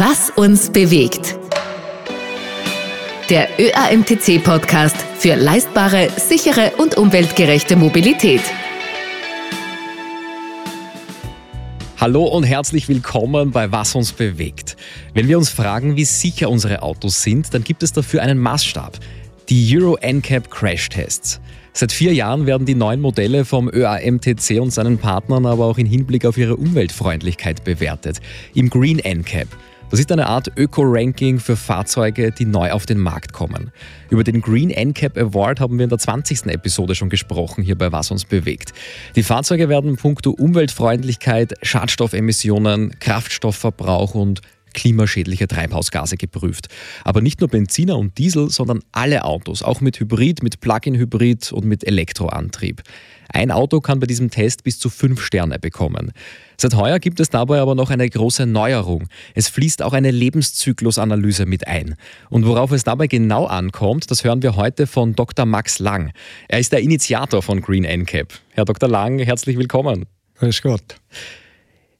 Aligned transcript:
Was 0.00 0.30
uns 0.30 0.70
bewegt. 0.70 1.36
Der 3.30 3.48
ÖAMTC-Podcast 3.58 4.94
für 5.18 5.34
leistbare, 5.34 6.08
sichere 6.16 6.74
und 6.78 6.96
umweltgerechte 6.96 7.74
Mobilität. 7.74 8.42
Hallo 11.96 12.26
und 12.26 12.44
herzlich 12.44 12.88
willkommen 12.88 13.50
bei 13.50 13.72
Was 13.72 13.96
uns 13.96 14.12
bewegt. 14.12 14.76
Wenn 15.14 15.26
wir 15.26 15.36
uns 15.36 15.50
fragen, 15.50 15.96
wie 15.96 16.04
sicher 16.04 16.48
unsere 16.48 16.82
Autos 16.82 17.20
sind, 17.20 17.52
dann 17.52 17.64
gibt 17.64 17.82
es 17.82 17.92
dafür 17.92 18.22
einen 18.22 18.38
Maßstab. 18.38 19.00
Die 19.48 19.76
Euro 19.76 19.98
NCAP 20.00 20.48
Crash 20.48 20.90
Tests. 20.90 21.40
Seit 21.72 21.90
vier 21.90 22.14
Jahren 22.14 22.46
werden 22.46 22.66
die 22.66 22.76
neuen 22.76 23.00
Modelle 23.00 23.44
vom 23.44 23.68
ÖAMTC 23.68 24.60
und 24.60 24.70
seinen 24.70 24.98
Partnern 24.98 25.44
aber 25.44 25.64
auch 25.64 25.78
in 25.78 25.86
Hinblick 25.86 26.24
auf 26.24 26.38
ihre 26.38 26.54
Umweltfreundlichkeit 26.54 27.64
bewertet. 27.64 28.20
Im 28.54 28.70
Green 28.70 28.98
NCAP. 28.98 29.48
Das 29.90 30.00
ist 30.00 30.12
eine 30.12 30.26
Art 30.26 30.52
Öko-Ranking 30.54 31.40
für 31.40 31.56
Fahrzeuge, 31.56 32.30
die 32.30 32.44
neu 32.44 32.72
auf 32.72 32.84
den 32.84 32.98
Markt 32.98 33.32
kommen. 33.32 33.72
Über 34.10 34.22
den 34.22 34.42
Green 34.42 34.68
NCAP 34.68 35.16
Award 35.16 35.60
haben 35.60 35.78
wir 35.78 35.84
in 35.84 35.88
der 35.88 35.98
20. 35.98 36.44
Episode 36.46 36.94
schon 36.94 37.08
gesprochen, 37.08 37.64
hier 37.64 37.78
bei 37.78 37.90
Was 37.90 38.10
uns 38.10 38.26
bewegt. 38.26 38.74
Die 39.16 39.22
Fahrzeuge 39.22 39.70
werden 39.70 39.96
punkto 39.96 40.32
Umweltfreundlichkeit, 40.32 41.54
Schadstoffemissionen, 41.62 42.98
Kraftstoffverbrauch 43.00 44.14
und 44.14 44.42
klimaschädliche 44.74 45.48
Treibhausgase 45.48 46.16
geprüft. 46.16 46.68
Aber 47.04 47.20
nicht 47.20 47.40
nur 47.40 47.48
Benziner 47.48 47.98
und 47.98 48.18
Diesel, 48.18 48.50
sondern 48.50 48.80
alle 48.92 49.24
Autos, 49.24 49.62
auch 49.62 49.80
mit 49.80 50.00
Hybrid, 50.00 50.42
mit 50.42 50.60
Plug-in-Hybrid 50.60 51.52
und 51.52 51.64
mit 51.64 51.86
Elektroantrieb. 51.86 52.82
Ein 53.30 53.50
Auto 53.50 53.80
kann 53.80 54.00
bei 54.00 54.06
diesem 54.06 54.30
Test 54.30 54.64
bis 54.64 54.78
zu 54.78 54.88
fünf 54.88 55.20
Sterne 55.20 55.58
bekommen. 55.58 56.12
Seit 56.56 56.74
heuer 56.74 56.98
gibt 56.98 57.20
es 57.20 57.28
dabei 57.28 57.60
aber 57.60 57.74
noch 57.74 57.90
eine 57.90 58.08
große 58.08 58.46
Neuerung. 58.46 59.08
Es 59.34 59.48
fließt 59.48 59.82
auch 59.82 59.92
eine 59.92 60.10
Lebenszyklusanalyse 60.10 61.46
mit 61.46 61.66
ein. 61.66 61.94
Und 62.30 62.46
worauf 62.46 62.72
es 62.72 62.84
dabei 62.84 63.06
genau 63.06 63.46
ankommt, 63.46 64.10
das 64.10 64.24
hören 64.24 64.42
wir 64.42 64.56
heute 64.56 64.86
von 64.86 65.14
Dr. 65.14 65.44
Max 65.44 65.78
Lang. 65.78 66.12
Er 66.48 66.58
ist 66.58 66.72
der 66.72 66.80
Initiator 66.80 67.42
von 67.42 67.60
Green 67.60 67.84
NCAP. 67.84 68.32
Herr 68.52 68.64
Dr. 68.64 68.88
Lang, 68.88 69.18
herzlich 69.18 69.58
willkommen. 69.58 70.06
Grüß 70.38 70.62
Gott. 70.62 70.96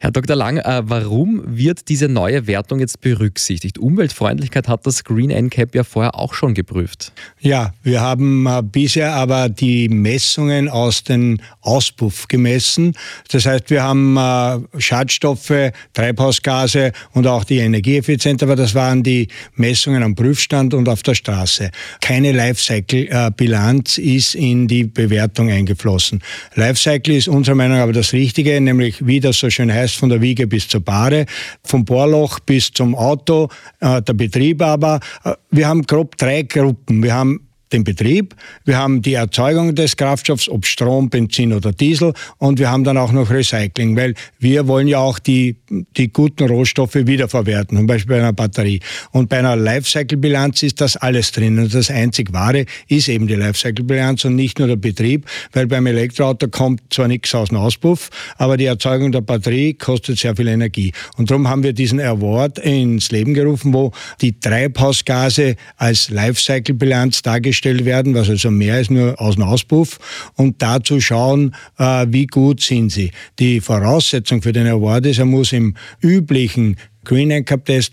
Herr 0.00 0.12
Dr. 0.12 0.36
Lang, 0.36 0.58
äh, 0.58 0.82
warum 0.84 1.42
wird 1.44 1.88
diese 1.88 2.08
neue 2.08 2.46
Wertung 2.46 2.78
jetzt 2.78 3.00
berücksichtigt? 3.00 3.78
Umweltfreundlichkeit 3.78 4.68
hat 4.68 4.86
das 4.86 5.02
Green 5.02 5.28
NCAP 5.28 5.74
ja 5.74 5.82
vorher 5.82 6.14
auch 6.14 6.34
schon 6.34 6.54
geprüft. 6.54 7.10
Ja, 7.40 7.74
wir 7.82 8.00
haben 8.00 8.46
äh, 8.46 8.62
bisher 8.62 9.14
aber 9.14 9.48
die 9.48 9.88
Messungen 9.88 10.68
aus 10.68 11.02
dem 11.02 11.40
Auspuff 11.62 12.28
gemessen. 12.28 12.94
Das 13.32 13.44
heißt, 13.44 13.70
wir 13.70 13.82
haben 13.82 14.16
äh, 14.16 14.80
Schadstoffe, 14.80 15.72
Treibhausgase 15.94 16.92
und 17.14 17.26
auch 17.26 17.42
die 17.42 17.58
Energieeffizienz, 17.58 18.40
aber 18.44 18.54
das 18.54 18.76
waren 18.76 19.02
die 19.02 19.26
Messungen 19.56 20.04
am 20.04 20.14
Prüfstand 20.14 20.74
und 20.74 20.88
auf 20.88 21.02
der 21.02 21.16
Straße. 21.16 21.72
Keine 22.00 22.30
Lifecycle-Bilanz 22.30 23.98
ist 23.98 24.36
in 24.36 24.68
die 24.68 24.84
Bewertung 24.84 25.50
eingeflossen. 25.50 26.22
Lifecycle 26.54 27.16
ist 27.16 27.26
unserer 27.26 27.56
Meinung 27.56 27.78
nach 27.78 27.82
aber 27.82 27.92
das 27.92 28.12
Richtige, 28.12 28.60
nämlich 28.60 29.04
wie 29.04 29.18
das 29.18 29.38
so 29.38 29.50
schön 29.50 29.72
heißt, 29.72 29.87
heißt 29.88 29.98
von 29.98 30.08
der 30.10 30.20
Wiege 30.20 30.46
bis 30.46 30.68
zur 30.68 30.80
Bahre, 30.80 31.26
vom 31.64 31.84
Bohrloch 31.84 32.40
bis 32.40 32.70
zum 32.70 32.94
Auto, 32.94 33.48
äh, 33.80 34.02
der 34.02 34.12
Betrieb 34.12 34.62
aber. 34.62 35.00
Äh, 35.24 35.34
wir 35.50 35.68
haben 35.68 35.82
grob 35.82 36.16
drei 36.18 36.42
Gruppen. 36.42 37.02
Wir 37.02 37.14
haben 37.14 37.47
den 37.72 37.84
Betrieb, 37.84 38.34
wir 38.64 38.78
haben 38.78 39.02
die 39.02 39.14
Erzeugung 39.14 39.74
des 39.74 39.96
Kraftstoffs, 39.96 40.48
ob 40.48 40.66
Strom, 40.66 41.10
Benzin 41.10 41.52
oder 41.52 41.72
Diesel 41.72 42.12
und 42.38 42.58
wir 42.58 42.70
haben 42.70 42.84
dann 42.84 42.96
auch 42.96 43.12
noch 43.12 43.30
Recycling, 43.30 43.96
weil 43.96 44.14
wir 44.38 44.66
wollen 44.66 44.88
ja 44.88 44.98
auch 44.98 45.18
die, 45.18 45.56
die 45.96 46.12
guten 46.12 46.48
Rohstoffe 46.48 46.94
wiederverwerten, 46.94 47.76
zum 47.76 47.86
Beispiel 47.86 48.16
bei 48.16 48.22
einer 48.22 48.32
Batterie. 48.32 48.80
Und 49.12 49.28
bei 49.28 49.38
einer 49.38 49.56
Lifecycle-Bilanz 49.56 50.62
ist 50.62 50.80
das 50.80 50.96
alles 50.96 51.32
drin 51.32 51.58
und 51.58 51.74
das 51.74 51.90
einzig 51.90 52.32
Wahre 52.32 52.64
ist 52.88 53.08
eben 53.08 53.26
die 53.26 53.34
Lifecycle-Bilanz 53.34 54.24
und 54.24 54.36
nicht 54.36 54.58
nur 54.58 54.68
der 54.68 54.76
Betrieb, 54.76 55.26
weil 55.52 55.66
beim 55.66 55.86
Elektroauto 55.86 56.48
kommt 56.48 56.82
zwar 56.90 57.08
nichts 57.08 57.34
aus 57.34 57.48
dem 57.48 57.58
Auspuff, 57.58 58.10
aber 58.36 58.56
die 58.56 58.66
Erzeugung 58.66 59.12
der 59.12 59.20
Batterie 59.20 59.74
kostet 59.74 60.18
sehr 60.18 60.34
viel 60.34 60.48
Energie. 60.48 60.92
Und 61.16 61.30
darum 61.30 61.48
haben 61.48 61.62
wir 61.62 61.72
diesen 61.72 62.00
Award 62.00 62.58
ins 62.58 63.10
Leben 63.10 63.34
gerufen, 63.34 63.74
wo 63.74 63.92
die 64.20 64.38
Treibhausgase 64.38 65.56
als 65.76 66.10
Lifecycle-Bilanz 66.10 67.22
dargestellt 67.22 67.57
hergestellt 67.58 67.84
werden, 67.84 68.14
was 68.14 68.28
also 68.28 68.50
mehr 68.50 68.80
ist 68.80 68.90
nur 68.90 69.20
aus 69.20 69.34
dem 69.34 69.44
Auspuff, 69.44 69.98
und 70.36 70.62
dazu 70.62 71.00
schauen, 71.00 71.54
äh, 71.78 72.06
wie 72.08 72.26
gut 72.26 72.60
sind 72.60 72.90
sie. 72.90 73.10
Die 73.38 73.60
Voraussetzung 73.60 74.42
für 74.42 74.52
den 74.52 74.66
Award 74.66 75.06
ist, 75.06 75.18
er 75.18 75.24
muss 75.24 75.52
im 75.52 75.74
üblichen 76.00 76.76
Green 77.04 77.30
NCAP 77.30 77.64
Test 77.64 77.92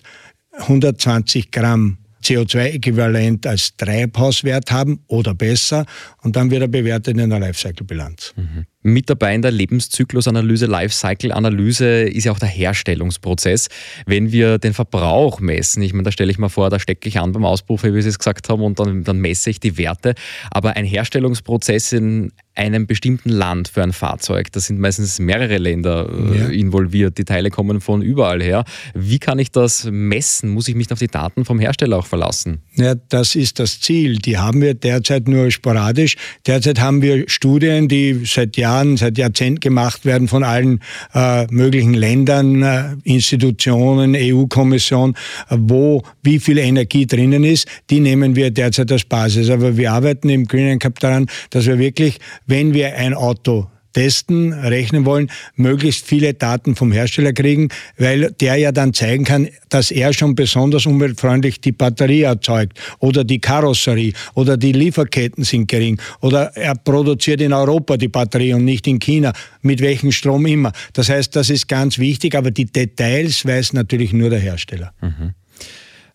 120 0.58 1.52
Gramm 1.52 1.98
CO2-Äquivalent 2.24 3.46
als 3.46 3.76
Treibhauswert 3.78 4.72
haben 4.72 5.00
oder 5.08 5.36
besser 5.36 5.86
und 6.24 6.36
dann 6.36 6.50
wird 6.50 6.62
er 6.62 6.68
bewertet 6.68 7.18
in 7.18 7.30
der 7.30 7.40
Lifecycle-Bilanz. 7.40 8.34
Mhm. 8.36 8.66
Mit 8.88 9.10
dabei 9.10 9.34
in 9.34 9.42
der 9.42 9.50
Lebenszyklusanalyse, 9.50 10.68
Lifecycle-Analyse 10.68 12.04
ist 12.04 12.26
ja 12.26 12.32
auch 12.32 12.38
der 12.38 12.50
Herstellungsprozess. 12.50 13.70
Wenn 14.06 14.32
wir 14.32 14.60
den 14.60 14.76
Verbrauch 14.76 15.40
messen, 15.40 15.82
ich 15.82 15.92
meine, 15.94 16.04
da 16.04 16.12
stelle 16.12 16.30
ich 16.30 16.38
mir 16.38 16.52
vor, 16.52 16.70
da 16.70 16.78
stecke 16.78 17.10
ich 17.10 17.20
an 17.20 17.32
beim 17.32 17.46
Auspuff, 17.46 17.84
wie 17.84 18.02
Sie 18.04 18.10
es 18.10 18.20
gesagt 18.20 18.48
haben, 18.48 18.62
und 18.62 18.80
dann, 18.80 19.04
dann 19.04 19.18
messe 19.18 19.50
ich 19.50 19.60
die 19.60 19.80
Werte. 19.80 20.14
Aber 20.52 20.76
ein 20.76 20.86
Herstellungsprozess 20.86 21.94
in 21.94 22.32
einem 22.54 22.86
bestimmten 22.86 23.30
Land 23.30 23.70
für 23.70 23.82
ein 23.82 23.92
Fahrzeug, 23.92 24.52
da 24.52 24.60
sind 24.60 24.80
meistens 24.80 25.20
mehrere 25.20 25.58
Länder 25.58 26.08
äh, 26.08 26.38
ja. 26.38 26.46
involviert, 26.50 27.18
die 27.18 27.26
Teile 27.26 27.50
kommen 27.50 27.82
von 27.82 28.04
überall 28.04 28.42
her. 28.42 28.66
Wie 28.94 29.18
kann 29.18 29.40
ich 29.40 29.52
das 29.52 29.88
messen? 29.92 30.52
Muss 30.52 30.68
ich 30.68 30.76
mich 30.76 30.92
auf 30.92 31.00
die 31.00 31.08
Daten 31.08 31.44
vom 31.44 31.60
Hersteller 31.60 31.98
auch 31.98 32.06
verlassen? 32.06 32.62
Ja, 32.76 32.94
das 33.10 33.36
ist 33.36 33.60
das 33.60 33.82
Ziel. 33.82 34.18
Die 34.20 34.38
haben 34.38 34.62
wir 34.62 34.76
derzeit 34.76 35.28
nur 35.28 35.50
sporadisch. 35.50 36.16
Derzeit 36.46 36.80
haben 36.80 37.02
wir 37.02 37.26
Studien, 37.28 37.88
die 37.88 38.22
seit 38.26 38.56
Jahren 38.56 38.75
Jahren, 38.76 38.98
seit 38.98 39.18
Jahrzehnten 39.18 39.60
gemacht 39.60 40.06
werden 40.06 40.28
von 40.28 40.44
allen 40.44 40.82
äh, 41.14 41.46
möglichen 41.48 41.94
Ländern, 41.94 42.62
äh, 42.62 42.84
Institutionen, 43.04 44.16
EU-Kommission, 44.16 45.16
wo 45.50 46.04
wie 46.24 46.40
viel 46.40 46.58
Energie 46.58 47.06
drinnen 47.06 47.44
ist, 47.44 47.68
die 47.90 48.00
nehmen 48.00 48.36
wir 48.36 48.52
derzeit 48.52 48.92
als 48.92 49.06
Basis. 49.06 49.50
Aber 49.50 49.78
wir 49.78 49.92
arbeiten 49.92 50.30
im 50.30 50.46
Green 50.46 50.80
Cup 50.80 51.00
daran, 51.00 51.28
dass 51.50 51.66
wir 51.66 51.80
wirklich, 51.80 52.20
wenn 52.46 52.74
wir 52.74 52.96
ein 52.96 53.14
Auto 53.14 53.68
testen, 53.96 54.52
rechnen 54.52 55.06
wollen, 55.06 55.32
möglichst 55.56 56.06
viele 56.06 56.34
Daten 56.34 56.76
vom 56.76 56.92
Hersteller 56.92 57.32
kriegen, 57.32 57.70
weil 57.98 58.32
der 58.42 58.58
ja 58.58 58.74
dann 58.74 58.94
zeigen 58.94 59.24
kann, 59.24 59.48
dass 59.70 59.90
er 59.90 60.12
schon 60.12 60.36
besonders 60.36 60.86
umweltfreundlich 60.86 61.62
die 61.62 61.72
Batterie 61.72 62.24
erzeugt 62.24 62.78
oder 63.00 63.24
die 63.24 63.40
Karosserie 63.40 64.12
oder 64.34 64.58
die 64.58 64.74
Lieferketten 64.74 65.46
sind 65.46 65.70
gering 65.70 65.98
oder 66.20 66.52
er 66.58 66.76
produziert 66.76 67.40
in 67.40 67.54
Europa 67.54 67.96
die 67.96 68.10
Batterie 68.10 68.54
und 68.54 68.66
nicht 68.66 68.86
in 68.86 69.00
China, 69.00 69.32
mit 69.62 69.80
welchem 69.80 70.12
Strom 70.12 70.46
immer. 70.46 70.74
Das 70.92 71.08
heißt, 71.08 71.34
das 71.34 71.50
ist 71.50 71.70
ganz 71.70 71.98
wichtig, 71.98 72.36
aber 72.36 72.52
die 72.52 72.66
Details 72.66 73.46
weiß 73.46 73.72
natürlich 73.72 74.12
nur 74.12 74.30
der 74.30 74.40
Hersteller. 74.40 74.92
Mhm. 75.02 75.34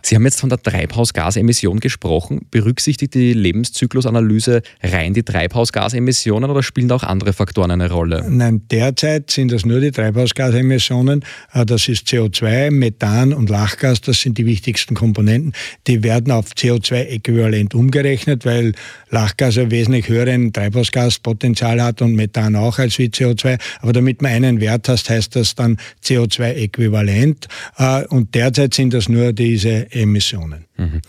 Sie 0.03 0.15
haben 0.15 0.25
jetzt 0.25 0.41
von 0.41 0.49
der 0.49 0.61
Treibhausgasemission 0.63 1.81
gesprochen. 1.81 2.47
Berücksichtigt 2.51 3.15
die 3.15 3.33
Lebenszyklusanalyse 3.33 4.63
rein 4.83 5.15
die 5.15 5.23
Treibhausgasemissionen 5.23 6.51
oder 6.51 6.63
spielen 6.63 6.91
auch 6.93 7.03
andere 7.03 7.33
Faktoren 7.33 7.71
eine 7.71 7.91
Rolle? 7.91 8.25
Nein, 8.29 8.63
derzeit 8.71 9.31
sind 9.31 9.53
das 9.53 9.65
nur 9.65 9.81
die 9.81 9.91
Treibhausgasemissionen. 9.91 11.25
Äh, 11.53 11.67
das 11.67 11.89
ist 11.89 12.09
CO2, 12.09 12.71
Methan 12.71 13.33
und 13.33 13.51
Lachgas, 13.51 14.01
das 14.01 14.21
sind 14.21 14.39
die 14.39 14.47
wichtigsten 14.47 14.95
Komponenten. 14.95 15.53
Die 15.87 16.03
werden 16.03 16.33
auf 16.33 16.53
CO2-Äquivalent 16.53 17.75
umgerechnet, 17.75 18.45
weil 18.45 18.73
Lachgas 19.11 19.59
ein 19.59 19.71
wesentlich 19.71 20.09
höheren 20.09 20.53
Treibhausgaspotenzial 20.53 21.83
hat 21.83 22.03
und 22.03 22.15
Methan 22.15 22.57
auch 22.57 22.79
als 22.79 22.99
wie 22.99 23.09
CO2. 23.09 23.59
Aber 23.81 23.93
damit 23.93 24.23
man 24.23 24.33
einen 24.33 24.61
Wert 24.61 24.89
hast, 24.89 25.11
heißt 25.11 25.37
das 25.37 25.55
dann 25.55 25.77
CO2-Äquivalent. 26.05 27.47
Äh, 27.77 28.07
und 28.07 28.35
derzeit 28.35 28.75
sind 28.75 28.95
das 28.95 29.09
nur 29.09 29.33
diese 29.33 29.90
Emissionen. 29.91 30.65
Mhm. 30.77 31.01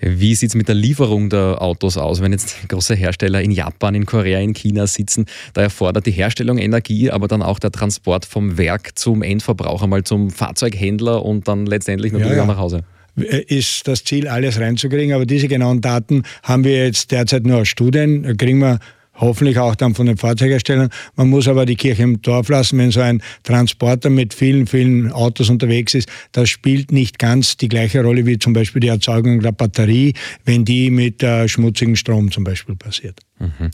Wie 0.00 0.34
sieht 0.34 0.50
es 0.50 0.54
mit 0.54 0.68
der 0.68 0.74
Lieferung 0.74 1.30
der 1.30 1.60
Autos 1.60 1.96
aus, 1.96 2.20
wenn 2.20 2.32
jetzt 2.32 2.68
große 2.68 2.94
Hersteller 2.94 3.40
in 3.40 3.50
Japan, 3.50 3.94
in 3.94 4.06
Korea, 4.06 4.40
in 4.40 4.52
China 4.52 4.86
sitzen? 4.86 5.26
Da 5.54 5.62
erfordert 5.62 6.06
die 6.06 6.12
Herstellung 6.12 6.58
Energie, 6.58 7.10
aber 7.10 7.28
dann 7.28 7.42
auch 7.42 7.58
der 7.58 7.70
Transport 7.70 8.24
vom 8.24 8.58
Werk 8.58 8.98
zum 8.98 9.22
Endverbraucher, 9.22 9.86
mal 9.86 10.04
zum 10.04 10.30
Fahrzeughändler 10.30 11.24
und 11.24 11.48
dann 11.48 11.66
letztendlich 11.66 12.12
natürlich 12.12 12.32
ja, 12.32 12.38
ja. 12.38 12.42
auch 12.44 12.48
nach 12.48 12.58
Hause 12.58 12.84
ist 13.14 13.86
das 13.88 14.04
Ziel, 14.04 14.26
alles 14.26 14.58
reinzukriegen. 14.58 15.14
Aber 15.14 15.26
diese 15.26 15.48
genauen 15.48 15.80
Daten 15.80 16.22
haben 16.42 16.64
wir 16.64 16.86
jetzt 16.86 17.10
derzeit 17.10 17.44
nur 17.44 17.58
aus 17.58 17.68
Studien. 17.68 18.22
Da 18.22 18.32
kriegen 18.32 18.58
wir 18.60 18.78
hoffentlich 19.14 19.58
auch 19.58 19.74
dann 19.74 19.94
von 19.94 20.06
den 20.06 20.16
Fahrzeugherstellern. 20.16 20.90
Man 21.16 21.28
muss 21.28 21.48
aber 21.48 21.66
die 21.66 21.76
Kirche 21.76 22.02
im 22.02 22.22
Dorf 22.22 22.48
lassen, 22.48 22.78
wenn 22.78 22.90
so 22.90 23.00
ein 23.00 23.22
Transporter 23.42 24.10
mit 24.10 24.34
vielen, 24.34 24.66
vielen 24.66 25.12
Autos 25.12 25.50
unterwegs 25.50 25.94
ist. 25.94 26.08
Das 26.32 26.48
spielt 26.48 26.92
nicht 26.92 27.18
ganz 27.18 27.56
die 27.56 27.68
gleiche 27.68 28.02
Rolle 28.02 28.26
wie 28.26 28.38
zum 28.38 28.52
Beispiel 28.52 28.80
die 28.80 28.88
Erzeugung 28.88 29.40
der 29.40 29.52
Batterie, 29.52 30.14
wenn 30.44 30.64
die 30.64 30.90
mit 30.90 31.22
äh, 31.22 31.48
schmutzigem 31.48 31.96
Strom 31.96 32.30
zum 32.30 32.44
Beispiel 32.44 32.76
passiert. 32.76 33.20
Mhm. 33.38 33.70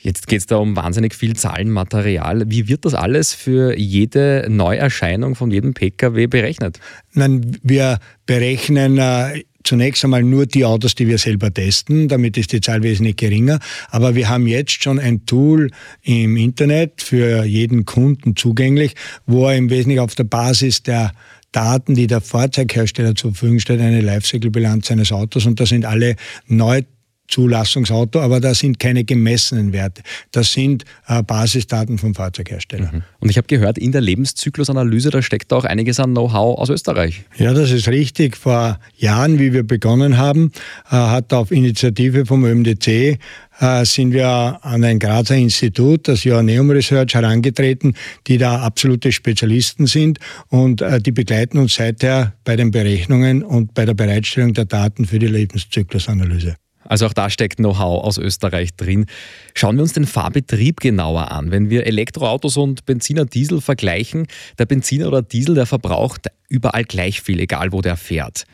Jetzt 0.00 0.28
geht 0.28 0.38
es 0.38 0.46
da 0.46 0.58
um 0.58 0.76
wahnsinnig 0.76 1.12
viel 1.12 1.34
Zahlenmaterial. 1.34 2.44
Wie 2.46 2.68
wird 2.68 2.84
das 2.84 2.94
alles 2.94 3.34
für 3.34 3.76
jede 3.76 4.46
Neuerscheinung 4.48 5.34
von 5.34 5.50
jedem 5.50 5.74
Pkw 5.74 6.28
berechnet? 6.28 6.78
Nein, 7.14 7.58
wir 7.64 7.98
berechnen 8.24 8.98
äh, 8.98 9.42
zunächst 9.68 10.02
einmal 10.02 10.22
nur 10.22 10.46
die 10.46 10.64
Autos, 10.64 10.94
die 10.94 11.06
wir 11.06 11.18
selber 11.18 11.52
testen. 11.52 12.08
Damit 12.08 12.36
ist 12.38 12.52
die 12.52 12.60
Zahl 12.60 12.82
wesentlich 12.82 13.16
geringer. 13.16 13.58
Aber 13.90 14.14
wir 14.14 14.28
haben 14.28 14.46
jetzt 14.46 14.82
schon 14.82 14.98
ein 14.98 15.26
Tool 15.26 15.70
im 16.02 16.36
Internet 16.36 17.02
für 17.02 17.44
jeden 17.44 17.84
Kunden 17.84 18.34
zugänglich, 18.34 18.94
wo 19.26 19.46
er 19.46 19.56
im 19.56 19.68
Wesentlichen 19.68 20.00
auf 20.00 20.14
der 20.14 20.24
Basis 20.24 20.82
der 20.82 21.12
Daten, 21.52 21.94
die 21.94 22.06
der 22.06 22.20
Fahrzeughersteller 22.20 23.14
zur 23.14 23.32
Verfügung 23.32 23.60
stellt, 23.60 23.80
eine 23.80 24.00
Lifecycle-Bilanz 24.00 24.90
eines 24.90 25.12
Autos 25.12 25.46
und 25.46 25.60
da 25.60 25.66
sind 25.66 25.84
alle 25.84 26.16
neu 26.46 26.82
Zulassungsauto, 27.28 28.20
aber 28.20 28.40
da 28.40 28.54
sind 28.54 28.78
keine 28.78 29.04
gemessenen 29.04 29.72
Werte. 29.72 30.02
Das 30.32 30.52
sind 30.52 30.84
äh, 31.06 31.22
Basisdaten 31.22 31.98
vom 31.98 32.14
Fahrzeughersteller. 32.14 32.90
Mhm. 32.92 33.02
Und 33.20 33.30
ich 33.30 33.36
habe 33.36 33.46
gehört, 33.46 33.78
in 33.78 33.92
der 33.92 34.00
Lebenszyklusanalyse, 34.00 35.10
da 35.10 35.22
steckt 35.22 35.52
auch 35.52 35.64
einiges 35.64 36.00
an 36.00 36.10
Know-how 36.10 36.58
aus 36.58 36.70
Österreich. 36.70 37.24
Ja, 37.36 37.52
das 37.52 37.70
ist 37.70 37.88
richtig. 37.88 38.36
Vor 38.36 38.78
Jahren, 38.96 39.38
wie 39.38 39.52
wir 39.52 39.62
begonnen 39.62 40.16
haben, 40.16 40.52
äh, 40.90 40.96
hat 40.96 41.32
auf 41.32 41.50
Initiative 41.50 42.26
vom 42.26 42.44
ÖMDC 42.44 43.18
äh, 43.60 43.84
sind 43.84 44.12
wir 44.12 44.58
an 44.62 44.84
ein 44.84 44.98
Grazer 44.98 45.36
Institut, 45.36 46.08
das 46.08 46.24
Joanneum 46.24 46.70
Research, 46.70 47.14
herangetreten, 47.14 47.94
die 48.26 48.38
da 48.38 48.60
absolute 48.60 49.12
Spezialisten 49.12 49.86
sind 49.86 50.18
und 50.48 50.80
äh, 50.80 51.00
die 51.00 51.12
begleiten 51.12 51.58
uns 51.58 51.74
seither 51.74 52.34
bei 52.44 52.56
den 52.56 52.70
Berechnungen 52.70 53.42
und 53.42 53.74
bei 53.74 53.84
der 53.84 53.94
Bereitstellung 53.94 54.54
der 54.54 54.64
Daten 54.64 55.06
für 55.06 55.18
die 55.18 55.26
Lebenszyklusanalyse. 55.26 56.56
Also 56.88 57.06
auch 57.06 57.12
da 57.12 57.30
steckt 57.30 57.58
Know-how 57.58 58.02
aus 58.02 58.18
Österreich 58.18 58.74
drin. 58.74 59.06
Schauen 59.54 59.76
wir 59.76 59.82
uns 59.82 59.92
den 59.92 60.06
Fahrbetrieb 60.06 60.80
genauer 60.80 61.30
an. 61.30 61.50
Wenn 61.50 61.70
wir 61.70 61.86
Elektroautos 61.86 62.56
und 62.56 62.86
Benziner, 62.86 63.26
Diesel 63.26 63.60
vergleichen, 63.60 64.26
der 64.58 64.66
Benziner 64.66 65.08
oder 65.08 65.22
Diesel, 65.22 65.54
der 65.54 65.66
verbraucht 65.66 66.28
überall 66.48 66.84
gleich 66.84 67.20
viel, 67.20 67.40
egal 67.40 67.72
wo 67.72 67.82
der 67.82 67.96
fährt. 67.96 68.46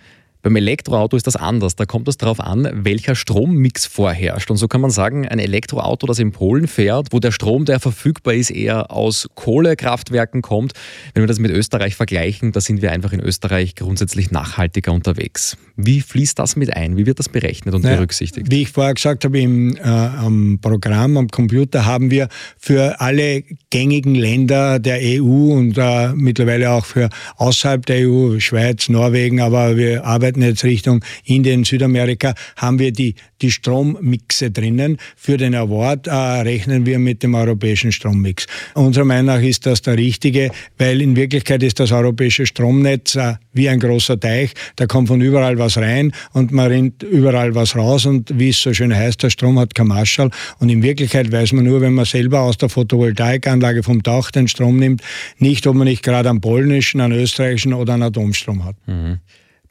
Beim 0.45 0.57
Elektroauto 0.57 1.17
ist 1.17 1.27
das 1.27 1.37
anders. 1.37 1.75
Da 1.75 1.87
kommt 1.87 2.07
es 2.07 2.19
darauf 2.19 2.39
an, 2.39 2.69
welcher 2.85 3.15
Strommix 3.15 3.87
vorherrscht. 3.87 4.51
Und 4.51 4.59
so 4.59 4.69
kann 4.69 4.83
man 4.83 4.91
sagen, 4.91 5.27
ein 5.27 5.39
Elektroauto, 5.39 6.07
das 6.07 6.19
in 6.19 6.33
Polen 6.33 6.69
fährt, 6.69 7.09
wo 7.13 7.19
der 7.19 7.33
Strom, 7.33 7.65
der 7.65 7.81
verfügbar 7.81 8.35
ist, 8.35 8.51
eher 8.51 8.91
aus 8.91 9.27
Kohlekraftwerken 9.37 10.43
kommt. 10.43 10.75
Wenn 11.15 11.23
wir 11.23 11.29
das 11.29 11.39
mit 11.39 11.51
Österreich 11.51 11.97
vergleichen, 11.97 12.53
da 12.53 12.61
sind 12.61 12.83
wir 12.83 12.93
einfach 12.93 13.15
in 13.15 13.21
Österreich 13.21 13.75
grundsätzlich 13.75 14.33
nachhaltiger 14.33 14.93
unterwegs. 14.93 15.57
Wie 15.77 16.03
fließt 16.03 16.39
das 16.39 16.57
mit 16.57 16.77
ein? 16.77 16.99
Wie 16.99 17.07
wird 17.07 17.19
das 17.19 17.31
berechnet 17.31 17.75
und 17.75 17.83
naja, 17.83 17.97
berücksichtigt? 17.97 18.51
Wie 18.51 18.63
ich 18.63 18.71
vorher 18.71 18.93
gesagt 18.93 19.25
habe, 19.25 19.41
im, 19.41 19.77
äh, 19.77 19.81
am 19.81 20.59
Programm, 20.61 21.17
am 21.17 21.29
Computer 21.29 21.87
haben 21.87 22.11
wir 22.11 22.29
für 22.59 23.01
alle 23.01 23.43
gängigen 23.71 24.15
Länder 24.15 24.79
der 24.79 24.99
EU 25.01 25.55
und 25.55 25.79
äh, 25.79 26.13
mittlerweile 26.13 26.71
auch 26.71 26.85
für 26.85 27.09
außerhalb 27.39 27.85
der 27.87 28.09
EU, 28.09 28.39
Schweiz, 28.41 28.91
Norwegen, 28.91 29.41
aber 29.41 29.79
wir 29.79 30.05
arbeiten 30.05 30.34
arbeiten 30.35 30.43
jetzt 30.43 30.65
Richtung 30.65 31.05
Indien, 31.25 31.65
Südamerika, 31.65 32.35
haben 32.57 32.79
wir 32.79 32.93
die, 32.93 33.15
die 33.41 33.51
Strommixe 33.51 34.51
drinnen. 34.51 34.99
Für 35.17 35.37
den 35.37 35.55
Award 35.55 36.07
äh, 36.07 36.13
rechnen 36.13 36.87
wir 36.87 36.99
mit 36.99 37.23
dem 37.23 37.35
europäischen 37.35 37.93
Strommix. 37.93 38.47
Unserer 38.75 39.05
Meinung 39.05 39.27
nach 39.27 39.43
ist 39.43 39.67
das 39.67 39.83
der 39.83 39.97
richtige, 39.97 40.51
weil 40.79 41.01
in 41.01 41.17
Wirklichkeit 41.17 41.63
ist 41.63 41.79
das 41.79 41.93
europäische 41.93 42.47
Stromnetz 42.47 43.15
äh, 43.15 43.35
wie 43.53 43.69
ein 43.69 43.79
großer 43.79 44.19
Teich. 44.19 44.53
Da 44.77 44.87
kommt 44.87 45.09
von 45.09 45.21
überall 45.21 45.59
was 45.59 45.77
rein 45.77 46.13
und 46.33 46.51
man 46.51 46.67
rinnt 46.67 47.03
überall 47.03 47.55
was 47.55 47.77
raus 47.77 48.07
und 48.07 48.37
wie 48.39 48.49
es 48.49 48.61
so 48.61 48.75
schön 48.75 48.95
heißt, 48.95 49.23
der 49.23 49.31
Strom 49.31 49.59
hat 49.59 49.75
kein 49.75 49.87
Marschall. 49.87 50.31
Und 50.59 50.69
in 50.69 50.83
Wirklichkeit 50.83 51.31
weiß 51.31 51.53
man 51.53 51.65
nur, 51.65 51.81
wenn 51.81 51.95
man 51.95 52.05
selber 52.05 52.41
aus 52.41 52.59
der 52.59 52.69
Photovoltaikanlage 52.69 53.83
vom 53.83 54.03
Dach 54.03 54.31
den 54.31 54.49
Strom 54.49 54.79
nimmt, 54.79 55.03
nicht, 55.39 55.67
ob 55.67 55.77
man 55.77 55.87
nicht 55.87 56.03
gerade 56.03 56.31
einen 56.31 56.41
polnischen, 56.41 57.01
einen 57.01 57.19
österreichischen 57.19 57.73
oder 57.73 57.95
einen 57.95 58.03
Atomstrom 58.03 58.65
hat. 58.65 58.77
Mhm 58.87 59.21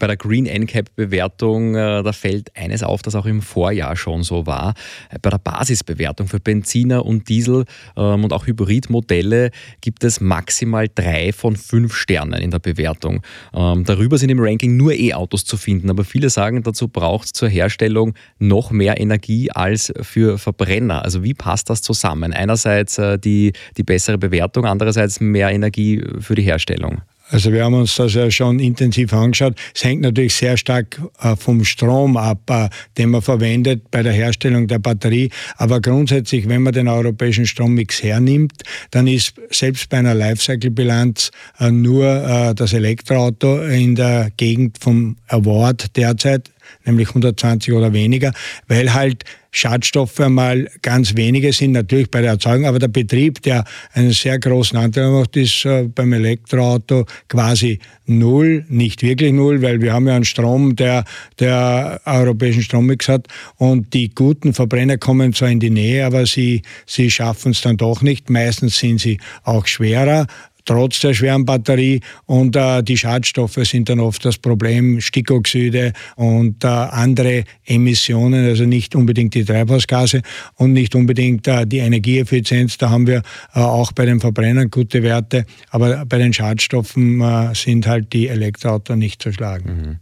bei 0.03 0.07
der 0.07 0.17
Green 0.17 0.45
NCAP-Bewertung, 0.47 1.75
äh, 1.75 2.03
da 2.03 2.11
fällt 2.11 2.53
eines 2.57 2.83
auf, 2.83 3.01
das 3.03 3.15
auch 3.15 3.25
im 3.25 3.41
Vorjahr 3.41 3.95
schon 3.95 4.23
so 4.23 4.45
war. 4.45 4.73
Bei 5.21 5.29
der 5.29 5.37
Basisbewertung 5.37 6.27
für 6.27 6.41
Benziner 6.41 7.05
und 7.05 7.29
Diesel 7.29 7.63
ähm, 7.95 8.25
und 8.25 8.33
auch 8.33 8.45
Hybridmodelle 8.45 9.51
gibt 9.79 10.03
es 10.03 10.19
maximal 10.19 10.89
drei 10.93 11.31
von 11.31 11.55
fünf 11.55 11.95
Sternen 11.95 12.41
in 12.41 12.51
der 12.51 12.59
Bewertung. 12.59 13.21
Ähm, 13.53 13.85
darüber 13.85 14.17
sind 14.17 14.29
im 14.29 14.41
Ranking 14.41 14.75
nur 14.75 14.91
E-Autos 14.91 15.45
zu 15.45 15.55
finden, 15.55 15.89
aber 15.89 16.03
viele 16.03 16.29
sagen, 16.29 16.63
dazu 16.63 16.89
braucht 16.89 17.27
es 17.27 17.31
zur 17.31 17.47
Herstellung 17.47 18.13
noch 18.39 18.71
mehr 18.71 18.99
Energie 18.99 19.51
als 19.51 19.93
für 20.01 20.37
Verbrenner. 20.37 21.05
Also 21.05 21.23
wie 21.23 21.33
passt 21.33 21.69
das 21.69 21.81
zusammen? 21.81 22.33
Einerseits 22.33 22.97
äh, 22.97 23.17
die, 23.17 23.53
die 23.77 23.83
bessere 23.83 24.17
Bewertung, 24.17 24.65
andererseits 24.65 25.21
mehr 25.21 25.49
Energie 25.51 26.03
für 26.19 26.35
die 26.35 26.43
Herstellung. 26.43 27.03
Also 27.33 27.51
wir 27.51 27.63
haben 27.65 27.73
uns 27.73 27.95
das 27.95 28.13
ja 28.13 28.29
schon 28.29 28.59
intensiv 28.59 29.11
angeschaut. 29.11 29.55
Es 29.73 29.83
hängt 29.83 30.01
natürlich 30.03 30.35
sehr 30.35 30.55
stark 30.55 31.01
äh, 31.19 31.35
vom 31.35 31.65
Strom 31.65 32.15
ab, 32.15 32.47
äh, 32.51 32.69
den 32.99 33.09
man 33.09 33.23
verwendet 33.23 33.89
bei 33.89 34.03
der 34.03 34.13
Herstellung 34.13 34.67
der 34.67 34.77
Batterie. 34.77 35.31
Aber 35.57 35.81
grundsätzlich, 35.81 36.47
wenn 36.47 36.61
man 36.61 36.73
den 36.73 36.87
europäischen 36.87 37.47
Strommix 37.47 38.03
hernimmt, 38.03 38.61
dann 38.91 39.07
ist 39.07 39.33
selbst 39.49 39.89
bei 39.89 39.97
einer 39.97 40.13
Lifecycle-Bilanz 40.13 41.31
äh, 41.59 41.71
nur 41.71 42.53
das 42.55 42.73
Elektroauto 42.73 43.63
in 43.63 43.95
der 43.95 44.29
Gegend 44.37 44.77
vom 44.79 45.17
Award 45.27 45.97
derzeit 45.97 46.52
nämlich 46.85 47.09
120 47.09 47.73
oder 47.73 47.93
weniger, 47.93 48.33
weil 48.67 48.93
halt 48.93 49.23
Schadstoffe 49.55 50.19
einmal 50.19 50.67
ganz 50.81 51.15
wenige 51.15 51.53
sind, 51.53 51.73
natürlich 51.73 52.09
bei 52.09 52.21
der 52.21 52.31
Erzeugung, 52.31 52.65
aber 52.65 52.79
der 52.79 52.87
Betrieb, 52.87 53.43
der 53.43 53.63
einen 53.93 54.11
sehr 54.11 54.39
großen 54.39 54.77
Anteil 54.77 55.11
macht, 55.11 55.37
ist 55.37 55.63
äh, 55.65 55.83
beim 55.83 56.11
Elektroauto 56.11 57.05
quasi 57.29 57.79
null, 58.07 58.65
nicht 58.67 59.03
wirklich 59.03 59.31
null, 59.31 59.61
weil 59.61 59.79
wir 59.79 59.93
haben 59.93 60.07
ja 60.07 60.15
einen 60.15 60.25
Strom, 60.25 60.75
der 60.75 61.05
der 61.39 62.01
europäischen 62.05 62.63
Strommix 62.63 63.07
hat 63.07 63.27
und 63.57 63.93
die 63.93 64.13
guten 64.13 64.55
Verbrenner 64.55 64.97
kommen 64.97 65.33
zwar 65.33 65.49
in 65.49 65.59
die 65.59 65.69
Nähe, 65.69 66.03
aber 66.03 66.25
sie, 66.25 66.63
sie 66.87 67.11
schaffen 67.11 67.51
es 67.51 67.61
dann 67.61 67.77
doch 67.77 68.01
nicht. 68.01 68.31
Meistens 68.31 68.79
sind 68.79 68.99
sie 68.99 69.19
auch 69.43 69.67
schwerer 69.67 70.25
trotz 70.65 70.99
der 70.99 71.13
schweren 71.13 71.45
Batterie. 71.45 72.01
Und 72.25 72.55
äh, 72.55 72.83
die 72.83 72.97
Schadstoffe 72.97 73.59
sind 73.63 73.89
dann 73.89 73.99
oft 73.99 74.23
das 74.25 74.37
Problem, 74.37 75.01
Stickoxide 75.01 75.93
und 76.15 76.63
äh, 76.63 76.67
andere 76.67 77.43
Emissionen, 77.65 78.45
also 78.45 78.65
nicht 78.65 78.95
unbedingt 78.95 79.33
die 79.33 79.45
Treibhausgase 79.45 80.21
und 80.55 80.73
nicht 80.73 80.95
unbedingt 80.95 81.47
äh, 81.47 81.65
die 81.65 81.79
Energieeffizienz. 81.79 82.77
Da 82.77 82.89
haben 82.89 83.07
wir 83.07 83.21
äh, 83.53 83.59
auch 83.59 83.91
bei 83.91 84.05
den 84.05 84.19
Verbrennern 84.19 84.69
gute 84.69 85.03
Werte, 85.03 85.45
aber 85.69 86.05
bei 86.05 86.17
den 86.17 86.33
Schadstoffen 86.33 87.21
äh, 87.21 87.53
sind 87.55 87.87
halt 87.87 88.13
die 88.13 88.27
Elektroautos 88.27 88.95
nicht 88.95 89.21
zu 89.21 89.31
schlagen. 89.31 89.65
Mhm. 89.65 89.99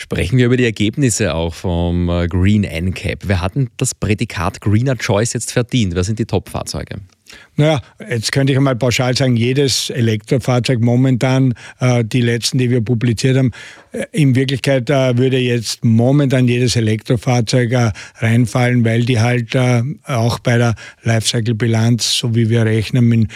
Sprechen 0.00 0.38
wir 0.38 0.46
über 0.46 0.56
die 0.56 0.64
Ergebnisse 0.64 1.34
auch 1.34 1.54
vom 1.54 2.08
äh, 2.08 2.28
Green 2.28 2.62
NCAP. 2.62 3.24
Wer 3.26 3.40
hat 3.40 3.56
denn 3.56 3.68
das 3.78 3.96
Prädikat 3.96 4.60
Greener 4.60 4.96
Choice 4.96 5.32
jetzt 5.32 5.52
verdient? 5.52 5.96
Wer 5.96 6.04
sind 6.04 6.20
die 6.20 6.24
Top-Fahrzeuge? 6.24 7.00
Naja, 7.56 7.80
jetzt 8.08 8.30
könnte 8.30 8.52
ich 8.52 8.56
einmal 8.56 8.76
pauschal 8.76 9.16
sagen, 9.16 9.36
jedes 9.36 9.90
Elektrofahrzeug 9.90 10.80
momentan, 10.80 11.54
äh, 11.80 12.04
die 12.04 12.20
letzten, 12.20 12.58
die 12.58 12.70
wir 12.70 12.80
publiziert 12.80 13.36
haben, 13.36 13.50
äh, 13.90 14.04
in 14.12 14.36
Wirklichkeit 14.36 14.88
äh, 14.90 15.18
würde 15.18 15.38
jetzt 15.38 15.84
momentan 15.84 16.46
jedes 16.46 16.76
Elektrofahrzeug 16.76 17.92
reinfallen, 18.18 18.84
weil 18.84 19.04
die 19.04 19.18
halt 19.18 19.56
auch 20.04 20.38
bei 20.38 20.58
der 20.58 20.74
Lifecycle-Bilanz, 21.02 22.18
so 22.18 22.34
wie 22.34 22.48
wir 22.48 22.64
rechnen, 22.64 23.08
mit 23.08 23.30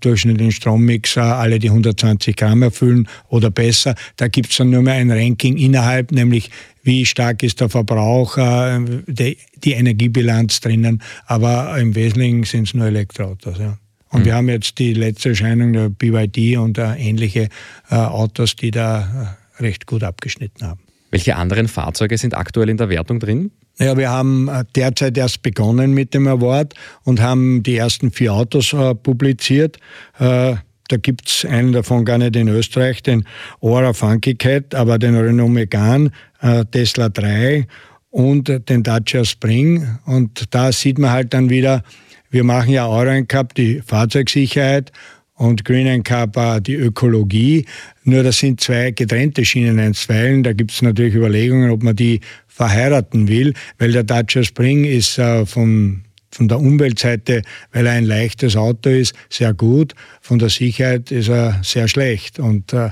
durchschnittlichen 0.00 0.52
Strommix 0.52 1.16
alle 1.16 1.58
die 1.58 1.68
120 1.68 2.36
Gramm 2.36 2.62
erfüllen 2.62 3.08
oder 3.28 3.50
besser. 3.50 3.94
Da 4.16 4.28
gibt 4.28 4.50
es 4.50 4.56
dann 4.56 4.70
nur 4.70 4.82
mehr 4.82 4.94
ein 4.94 5.10
Ranking 5.10 5.56
innerhalb, 5.56 6.12
nämlich 6.12 6.50
wie 6.82 7.06
stark 7.06 7.42
ist 7.42 7.60
der 7.60 7.68
Verbrauch, 7.68 8.36
äh, 8.36 8.80
die, 9.06 9.38
die, 9.56 9.72
Energiebilanz 9.72 10.60
drinnen, 10.60 11.02
aber 11.26 11.78
im 11.78 11.94
Wesentlichen 11.94 12.44
sind 12.44 12.68
es 12.68 12.74
nur 12.74 12.86
Elektroautos. 12.86 13.58
Ja. 13.58 13.78
Und 14.10 14.20
mhm. 14.20 14.24
wir 14.24 14.34
haben 14.34 14.48
jetzt 14.48 14.78
die 14.78 14.92
letzte 14.94 15.30
Erscheinung 15.30 15.72
der 15.72 15.88
BYD 15.88 16.58
und 16.58 16.78
äh, 16.78 16.94
ähnliche 16.96 17.48
äh, 17.90 17.94
Autos, 17.94 18.56
die 18.56 18.70
da 18.70 19.36
recht 19.58 19.86
gut 19.86 20.02
abgeschnitten 20.02 20.66
haben. 20.66 20.80
Welche 21.10 21.36
anderen 21.36 21.68
Fahrzeuge 21.68 22.16
sind 22.16 22.34
aktuell 22.34 22.68
in 22.68 22.78
der 22.78 22.88
Wertung 22.88 23.20
drin? 23.20 23.50
Ja, 23.78 23.96
wir 23.96 24.10
haben 24.10 24.50
derzeit 24.76 25.16
erst 25.16 25.42
begonnen 25.42 25.92
mit 25.92 26.14
dem 26.14 26.26
Award 26.26 26.74
und 27.04 27.20
haben 27.20 27.62
die 27.62 27.76
ersten 27.76 28.10
vier 28.10 28.34
Autos 28.34 28.72
äh, 28.72 28.94
publiziert. 28.94 29.78
Äh, 30.18 30.56
da 30.88 30.96
gibt 30.98 31.28
es 31.28 31.44
einen 31.46 31.72
davon 31.72 32.04
gar 32.04 32.18
nicht 32.18 32.36
in 32.36 32.48
Österreich, 32.48 33.02
den 33.02 33.24
Ora 33.60 33.94
Funky 33.94 34.34
Cat, 34.34 34.74
aber 34.74 34.98
den 34.98 35.16
Renault 35.16 35.50
Megane, 35.50 36.10
äh, 36.42 36.64
Tesla 36.70 37.08
3 37.08 37.66
und 38.10 38.68
den 38.68 38.82
Dacia 38.82 39.24
Spring. 39.24 39.98
Und 40.04 40.54
da 40.54 40.70
sieht 40.70 40.98
man 40.98 41.10
halt 41.10 41.32
dann 41.32 41.50
wieder, 41.50 41.82
wir 42.30 42.44
machen 42.44 42.72
ja 42.72 42.86
Euro 42.86 43.24
Cup 43.26 43.54
die 43.54 43.80
Fahrzeugsicherheit 43.80 44.92
und 45.34 45.64
Green 45.64 46.02
Cup 46.02 46.36
äh, 46.36 46.60
die 46.60 46.74
Ökologie. 46.74 47.66
Nur 48.04 48.22
das 48.22 48.38
sind 48.38 48.60
zwei 48.60 48.90
getrennte 48.90 49.44
Schienen 49.44 49.78
einstweilen. 49.78 50.42
Da 50.42 50.52
gibt 50.52 50.72
es 50.72 50.82
natürlich 50.82 51.14
Überlegungen, 51.14 51.70
ob 51.70 51.82
man 51.82 51.96
die 51.96 52.20
verheiraten 52.46 53.28
will, 53.28 53.54
weil 53.78 53.92
der 53.92 54.04
Dacia 54.04 54.44
Spring 54.44 54.84
ist 54.84 55.18
äh, 55.18 55.46
vom 55.46 56.02
von 56.34 56.48
der 56.48 56.58
Umweltseite, 56.58 57.42
weil 57.72 57.86
er 57.86 57.92
ein 57.92 58.06
leichtes 58.06 58.56
Auto 58.56 58.88
ist, 58.88 59.14
sehr 59.28 59.52
gut. 59.52 59.94
Von 60.22 60.38
der 60.38 60.48
Sicherheit 60.48 61.10
ist 61.10 61.28
er 61.28 61.60
sehr 61.62 61.88
schlecht. 61.88 62.38
Und 62.38 62.72
äh, 62.72 62.88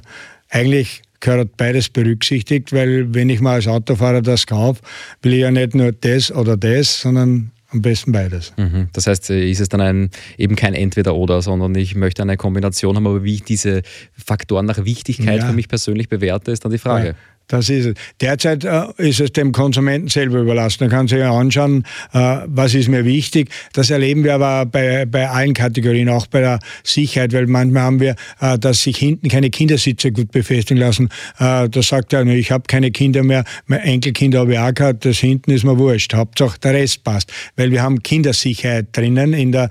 eigentlich 0.50 1.00
gehört 1.20 1.56
beides 1.56 1.88
berücksichtigt, 1.88 2.72
weil 2.72 3.14
wenn 3.14 3.28
ich 3.28 3.40
mal 3.40 3.54
als 3.54 3.68
Autofahrer 3.68 4.22
das 4.22 4.46
kaufe, 4.46 4.82
will 5.22 5.34
ich 5.34 5.40
ja 5.40 5.50
nicht 5.50 5.74
nur 5.74 5.92
das 5.92 6.32
oder 6.32 6.56
das, 6.56 7.00
sondern 7.00 7.50
am 7.72 7.82
besten 7.82 8.12
beides. 8.12 8.52
Mhm. 8.56 8.88
Das 8.92 9.06
heißt, 9.06 9.30
äh, 9.30 9.48
ist 9.48 9.60
es 9.60 9.68
dann 9.68 9.80
ein, 9.80 10.10
eben 10.36 10.56
kein 10.56 10.74
Entweder-Oder, 10.74 11.40
sondern 11.40 11.74
ich 11.76 11.94
möchte 11.94 12.22
eine 12.22 12.36
Kombination 12.36 12.96
haben, 12.96 13.06
aber 13.06 13.22
wie 13.22 13.34
ich 13.34 13.44
diese 13.44 13.82
Faktoren 14.12 14.66
nach 14.66 14.84
Wichtigkeit 14.84 15.40
ja. 15.40 15.46
für 15.46 15.52
mich 15.52 15.68
persönlich 15.68 16.08
bewerte, 16.08 16.50
ist 16.50 16.64
dann 16.64 16.72
die 16.72 16.78
Frage. 16.78 17.08
Ja. 17.08 17.14
Das 17.50 17.69
ist 17.69 17.85
es. 17.85 17.95
Derzeit 18.21 18.62
äh, 18.62 18.85
ist 18.99 19.19
es 19.19 19.33
dem 19.33 19.50
Konsumenten 19.50 20.07
selber 20.07 20.38
überlassen. 20.38 20.85
Er 20.85 20.88
kann 20.88 21.09
sich 21.09 21.19
ja 21.19 21.33
anschauen, 21.33 21.85
äh, 22.12 22.37
was 22.47 22.75
ist 22.75 22.88
mir 22.88 23.04
wichtig. 23.04 23.50
Das 23.73 23.90
erleben 23.90 24.23
wir 24.23 24.37
aber 24.37 24.66
bei, 24.66 25.04
bei 25.04 25.28
allen 25.28 25.52
Kategorien, 25.52 26.09
auch 26.11 26.28
bei 26.28 26.42
der 26.42 26.61
Sicherheit, 26.85 27.33
weil 27.33 27.49
manchmal 27.49 27.83
haben 27.83 27.99
wir, 27.99 28.14
äh, 28.40 28.57
dass 28.57 28.83
sich 28.83 28.97
hinten 28.97 29.28
keine 29.28 29.50
Kindersitze 29.50 30.12
gut 30.12 30.30
befestigen 30.30 30.80
lassen. 30.80 31.09
Äh, 31.40 31.69
da 31.69 31.83
sagt 31.83 32.12
er, 32.12 32.25
ich 32.25 32.52
habe 32.52 32.62
keine 32.69 32.92
Kinder 32.92 33.25
mehr, 33.25 33.42
mein 33.66 33.80
Enkelkind 33.80 34.37
habe 34.37 34.52
ich 34.52 34.59
auch 34.61 34.73
gehabt, 34.73 35.04
das 35.04 35.19
hinten 35.19 35.50
ist 35.50 35.64
mir 35.64 35.76
wurscht. 35.76 36.14
Hauptsache 36.14 36.61
der 36.61 36.75
Rest 36.75 37.02
passt. 37.02 37.33
Weil 37.57 37.73
wir 37.73 37.83
haben 37.83 38.00
Kindersicherheit 38.00 38.97
drinnen 38.97 39.33
in 39.33 39.50
der 39.50 39.71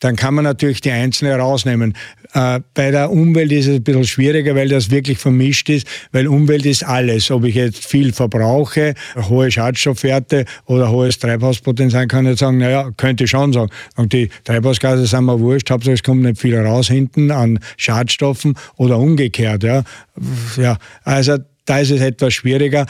dann 0.00 0.16
kann 0.16 0.34
man 0.34 0.44
natürlich 0.44 0.80
die 0.80 0.90
einzelne 0.90 1.36
rausnehmen. 1.36 1.94
Äh, 2.32 2.60
bei 2.74 2.90
der 2.90 3.10
Umwelt 3.10 3.50
ist 3.52 3.66
es 3.66 3.76
ein 3.76 3.82
bisschen 3.82 4.04
schwieriger, 4.04 4.54
weil 4.54 4.68
das 4.68 4.90
wirklich 4.90 5.18
vermischt 5.18 5.68
ist, 5.68 5.86
weil 6.12 6.28
Umwelt 6.28 6.64
ist 6.66 6.84
alles. 6.84 7.30
Ob 7.30 7.44
ich 7.44 7.54
jetzt 7.54 7.84
viel 7.84 8.12
verbrauche, 8.12 8.94
hohe 9.28 9.50
Schadstoffwerte 9.50 10.44
oder 10.66 10.90
hohes 10.90 11.18
Treibhauspotenzial, 11.18 12.06
kann 12.06 12.26
ich 12.26 12.38
sagen, 12.38 12.58
naja, 12.58 12.90
könnte 12.96 13.24
ich 13.24 13.30
schon 13.30 13.52
sagen. 13.52 13.70
Und 13.96 14.12
die 14.12 14.30
Treibhausgase 14.44 15.06
sind 15.06 15.24
mir 15.24 15.40
wurscht, 15.40 15.70
Hauptsache 15.70 15.94
es 15.94 16.02
kommt 16.02 16.22
nicht 16.22 16.40
viel 16.40 16.56
raus 16.56 16.88
hinten 16.88 17.30
an 17.30 17.58
Schadstoffen 17.76 18.54
oder 18.76 18.98
umgekehrt. 18.98 19.64
Ja, 19.64 19.82
ja 20.56 20.78
also 21.02 21.38
da 21.64 21.78
ist 21.78 21.90
es 21.90 22.00
etwas 22.00 22.34
schwieriger. 22.34 22.86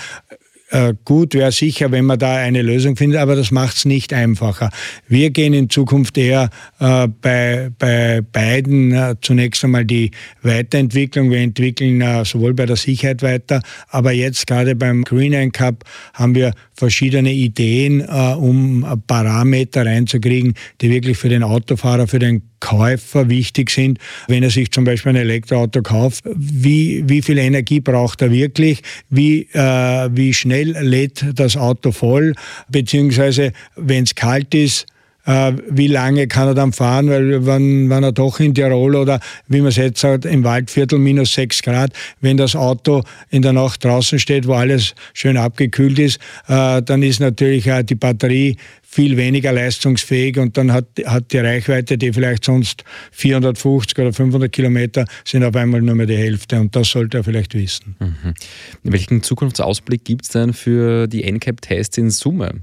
Äh, 0.71 0.95
gut 1.05 1.35
wäre 1.35 1.51
sicher, 1.51 1.91
wenn 1.91 2.05
man 2.05 2.19
da 2.19 2.37
eine 2.37 2.63
Lösung 2.63 2.95
findet, 2.97 3.19
aber 3.19 3.35
das 3.35 3.51
macht 3.51 3.77
es 3.77 3.85
nicht 3.85 4.13
einfacher. 4.13 4.71
Wir 5.09 5.31
gehen 5.31 5.53
in 5.53 5.69
Zukunft 5.69 6.17
eher 6.17 6.49
äh, 6.79 7.09
bei, 7.09 7.71
bei 7.77 8.21
beiden 8.21 8.93
äh, 8.93 9.17
zunächst 9.21 9.65
einmal 9.65 9.85
die 9.85 10.13
Weiterentwicklung. 10.43 11.31
Wir 11.31 11.39
entwickeln 11.39 12.01
äh, 12.01 12.25
sowohl 12.25 12.55
bei 12.55 12.67
der 12.67 12.77
Sicherheit 12.77 13.23
weiter, 13.23 13.63
aber 13.89 14.13
jetzt 14.13 14.47
gerade 14.47 14.77
beim 14.77 15.03
Green 15.03 15.51
Cup 15.51 15.85
haben 16.15 16.37
wir 16.37 16.53
verschiedene 16.75 17.33
Ideen, 17.33 18.01
äh, 18.01 18.35
um 18.35 18.87
Parameter 19.09 19.85
reinzukriegen, 19.85 20.55
die 20.81 20.91
wirklich 20.91 21.19
für 21.19 21.29
den 21.29 21.43
Autofahrer, 21.43 22.07
für 22.07 22.21
den 22.21 22.50
Käufer 22.61 23.29
wichtig 23.29 23.71
sind. 23.71 23.99
Wenn 24.29 24.43
er 24.43 24.51
sich 24.51 24.71
zum 24.71 24.85
Beispiel 24.85 25.11
ein 25.11 25.17
Elektroauto 25.17 25.83
kauft, 25.83 26.25
wie, 26.35 27.09
wie 27.09 27.23
viel 27.23 27.39
Energie 27.39 27.81
braucht 27.81 28.23
er 28.23 28.31
wirklich? 28.31 28.83
Wie, 29.09 29.49
äh, 29.53 30.09
wie 30.13 30.33
schnell 30.35 30.77
lädt 30.81 31.25
das 31.35 31.57
Auto 31.57 31.93
voll? 31.93 32.35
Beziehungsweise, 32.69 33.53
wenn 33.77 34.05
es 34.05 34.15
kalt 34.15 34.55
ist, 34.55 34.87
äh, 35.31 35.53
wie 35.69 35.87
lange 35.87 36.27
kann 36.27 36.49
er 36.49 36.55
dann 36.55 36.73
fahren, 36.73 37.09
weil 37.09 37.47
wenn, 37.47 37.89
wenn 37.89 38.03
er 38.03 38.13
doch 38.13 38.41
in 38.41 38.55
Tirol 38.55 38.97
oder 38.97 39.21
wie 39.47 39.61
man 39.61 39.69
es 39.69 39.77
jetzt 39.77 40.01
sagt, 40.01 40.25
im 40.25 40.43
Waldviertel 40.43 40.99
minus 40.99 41.35
6 41.35 41.63
Grad, 41.63 41.93
wenn 42.21 42.37
das 42.37 42.57
Auto 42.57 43.03
in 43.31 43.43
der 43.43 43.53
Nacht 43.53 43.85
draußen 43.85 44.19
steht, 44.19 44.49
wo 44.49 44.55
alles 44.55 44.95
schön 45.15 45.37
abgekühlt 45.37 45.99
ist, 45.99 46.19
äh, 46.49 46.83
dann 46.83 47.03
ist 47.03 47.21
natürlich 47.21 47.69
äh, 47.69 47.85
die 47.85 47.95
Batterie 47.95 48.57
viel 48.83 49.17
weniger 49.17 49.53
leistungsfähig 49.53 50.37
und 50.39 50.57
dann 50.57 50.73
hat, 50.73 50.87
hat 51.07 51.31
die 51.31 51.39
Reichweite, 51.39 51.97
die 51.97 52.13
vielleicht 52.13 52.45
sonst 52.45 52.83
450 53.13 53.99
oder 54.01 54.13
500 54.13 54.51
Kilometer 54.51 55.05
sind, 55.25 55.45
auf 55.45 55.55
einmal 55.55 55.81
nur 55.81 55.95
mehr 55.95 56.07
die 56.07 56.17
Hälfte 56.17 56.59
und 56.59 56.75
das 56.75 56.91
sollte 56.91 57.19
er 57.19 57.25
vielleicht 57.25 57.55
wissen. 57.55 57.95
Mhm. 58.01 58.35
Welchen 58.83 59.23
Zukunftsausblick 59.23 60.05
gibt 60.05 60.25
es 60.25 60.31
denn 60.31 60.53
für 60.53 61.07
die 61.07 61.23
NCAP-Tests 61.31 61.99
in 61.99 62.11
Summe? 62.11 62.63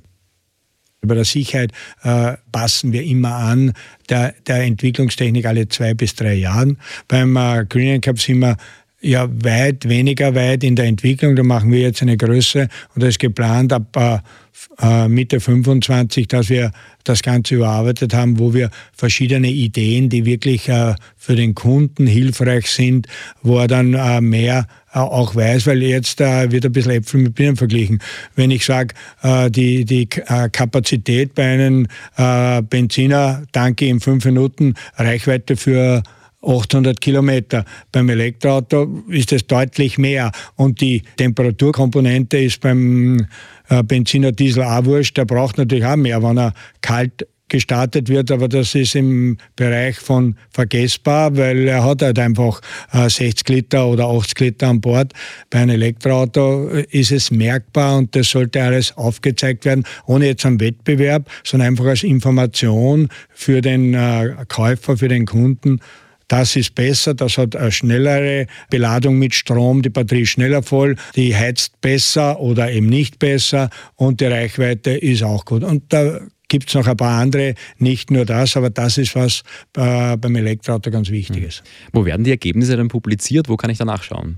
Bei 1.02 1.16
der 1.16 1.26
Sicherheit 1.26 1.72
äh, 2.04 2.34
passen 2.52 2.92
wir 2.92 3.04
immer 3.04 3.36
an 3.36 3.74
der, 4.10 4.34
der 4.48 4.64
Entwicklungstechnik 4.64 5.46
alle 5.46 5.68
zwei 5.70 5.94
bis 5.94 6.16
drei 6.16 6.34
Jahren. 6.34 6.78
Beim 7.08 7.36
äh, 7.36 7.66
Green 7.70 8.02
Cup 8.02 8.20
sind 8.20 8.40
wir 8.40 8.58
ja 9.02 9.28
weit 9.44 9.88
weniger 9.88 10.36
weit 10.36 10.64
in 10.64 10.76
der 10.76 10.86
Entwicklung. 10.86 11.36
Da 11.36 11.44
machen 11.44 11.72
wir 11.72 11.80
jetzt 11.80 12.02
eine 12.02 12.18
Größe 12.18 12.68
und 12.96 13.04
das 13.04 13.10
ist 13.10 13.20
geplant 13.20 13.74
ab 13.74 13.96
äh, 13.96 14.20
äh, 14.80 15.08
Mitte 15.08 15.40
25, 15.40 16.28
dass 16.28 16.50
wir 16.50 16.72
das 17.04 17.22
Ganze 17.22 17.56
überarbeitet 17.56 18.14
haben, 18.14 18.40
wo 18.40 18.54
wir 18.54 18.70
verschiedene 18.94 19.50
Ideen, 19.50 20.10
die 20.10 20.26
wirklich 20.26 20.68
äh, 20.68 20.96
für 21.16 21.36
den 21.36 21.56
Kunden 21.56 22.08
hilfreich 22.08 22.70
sind, 22.70 23.08
wo 23.42 23.60
er 23.60 23.68
dann 23.68 23.94
äh, 23.94 24.22
mehr 24.22 24.68
auch 24.94 25.36
weiß, 25.36 25.68
weil 25.68 25.84
jetzt 25.84 26.20
wird 26.20 26.66
ein 26.66 26.72
bisschen 26.72 26.94
Äpfel 26.94 27.20
mit 27.20 27.36
Birnen 27.36 27.56
verglichen. 27.56 28.00
Wenn 28.36 28.50
ich 28.50 28.66
sage, 28.66 28.96
die, 29.52 29.86
die 29.86 30.08
Kapazität 30.08 31.36
bei 31.36 31.44
einem 31.44 31.86
Benziner, 32.68 33.44
danke 33.52 33.86
in 33.86 34.00
fünf 34.00 34.26
Minuten, 34.26 34.74
Reichweite 34.96 35.56
für 35.56 36.02
800 36.48 37.02
Kilometer. 37.02 37.66
Beim 37.92 38.10
Elektroauto 38.10 39.04
ist 39.10 39.34
es 39.34 39.46
deutlich 39.46 39.98
mehr. 39.98 40.32
Und 40.56 40.82
die 40.82 41.04
Temperaturkomponente 41.18 42.38
ist 42.38 42.62
beim 42.62 43.28
äh, 43.70 43.84
Benziner 43.84 44.32
Diesel 44.32 44.64
auch 44.64 44.86
wurscht. 44.86 45.18
Der 45.18 45.26
braucht 45.26 45.58
natürlich 45.58 45.86
auch 45.86 45.98
mehr, 45.98 46.24
wenn 46.24 46.38
er 46.38 46.54
kalt 46.82 47.28
gestartet 47.50 48.10
wird, 48.10 48.30
aber 48.32 48.48
das 48.48 48.76
ist 48.76 48.96
im 48.96 49.38
Bereich 49.56 49.98
von 49.98 50.36
vergessbar, 50.50 51.38
weil 51.38 51.68
er 51.68 51.84
hat 51.84 52.02
halt 52.02 52.20
einfach 52.20 52.62
60 52.92 53.50
äh, 53.50 53.54
Liter 53.54 53.88
oder 53.88 54.08
80 54.08 54.40
Liter 54.40 54.68
an 54.68 54.82
Bord. 54.82 55.14
Bei 55.50 55.60
einem 55.60 55.76
Elektroauto 55.76 56.68
ist 56.68 57.12
es 57.12 57.32
merkbar 57.32 57.98
und 57.98 58.16
das 58.16 58.30
sollte 58.30 58.62
alles 58.62 58.96
aufgezeigt 58.98 59.66
werden, 59.66 59.86
ohne 60.06 60.28
jetzt 60.28 60.46
am 60.46 60.60
Wettbewerb, 60.60 61.30
sondern 61.44 61.70
einfach 61.70 61.86
als 61.86 62.04
Information 62.04 63.08
für 63.30 63.62
den 63.62 63.94
äh, 63.94 64.36
Käufer, 64.50 64.98
für 64.98 65.08
den 65.08 65.26
Kunden 65.26 65.80
das 66.28 66.56
ist 66.56 66.76
besser, 66.76 67.14
das 67.14 67.38
hat 67.38 67.56
eine 67.56 67.72
schnellere 67.72 68.48
Beladung 68.70 69.18
mit 69.18 69.34
Strom, 69.34 69.82
die 69.82 69.90
Batterie 69.90 70.22
ist 70.22 70.30
schneller 70.30 70.64
voll, 70.64 70.96
die 71.16 71.36
heizt 71.36 71.80
besser 71.82 72.40
oder 72.40 72.72
eben 72.72 72.88
nicht 72.88 73.20
besser 73.20 73.70
und 73.96 74.20
die 74.20 74.26
Reichweite 74.26 74.92
ist 74.92 75.24
auch 75.24 75.46
gut. 75.46 75.64
Und 75.64 75.94
da 75.94 76.20
gibt 76.50 76.70
es 76.70 76.76
noch 76.76 76.88
ein 76.88 76.98
paar 76.98 77.20
andere, 77.20 77.56
nicht 77.78 78.12
nur 78.12 78.26
das, 78.26 78.58
aber 78.58 78.70
das 78.70 78.98
ist 78.98 79.16
was 79.16 79.44
äh, 79.76 80.18
beim 80.18 80.36
Elektroauto 80.36 80.92
ganz 80.92 81.10
wichtig 81.10 81.44
ist. 81.44 81.64
Wo 81.94 82.06
werden 82.06 82.24
die 82.24 82.32
Ergebnisse 82.32 82.78
dann 82.78 82.88
publiziert? 82.88 83.50
Wo 83.50 83.58
kann 83.58 83.70
ich 83.70 83.78
da 83.78 83.86
nachschauen? 83.86 84.38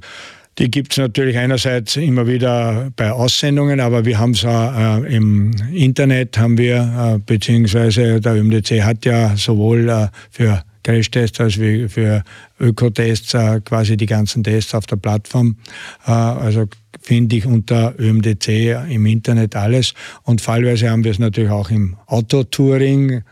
Die 0.57 0.69
gibt 0.69 0.91
es 0.91 0.97
natürlich 0.97 1.37
einerseits 1.37 1.95
immer 1.95 2.27
wieder 2.27 2.91
bei 2.95 3.11
Aussendungen, 3.11 3.79
aber 3.79 4.03
wir 4.03 4.19
haben 4.19 4.31
es 4.31 4.43
auch 4.43 5.03
äh, 5.03 5.15
im 5.15 5.51
Internet, 5.71 6.37
haben 6.37 6.57
wir, 6.57 7.15
äh, 7.15 7.19
beziehungsweise 7.19 8.19
der 8.19 8.35
ÖMDC 8.35 8.83
hat 8.83 9.05
ja 9.05 9.37
sowohl 9.37 9.87
äh, 9.87 10.07
für 10.31 10.63
Crashtests 10.83 11.39
als 11.39 11.55
für 11.55 12.23
Ökotests 12.59 13.33
äh, 13.33 13.61
quasi 13.61 13.97
die 13.97 14.05
ganzen 14.05 14.43
Tests 14.43 14.73
auf 14.73 14.85
der 14.85 14.97
Plattform. 14.97 15.57
Äh, 16.05 16.11
also 16.11 16.65
finde 17.01 17.35
ich 17.35 17.45
unter 17.45 17.93
ÖMDC 17.99 18.89
im 18.89 19.05
Internet 19.05 19.55
alles. 19.55 19.93
Und 20.23 20.41
fallweise 20.41 20.89
haben 20.89 21.03
wir 21.03 21.11
es 21.11 21.19
natürlich 21.19 21.51
auch 21.51 21.69
im 21.69 21.97
Autotouring 22.07 23.23